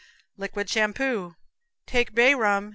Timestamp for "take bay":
1.85-2.33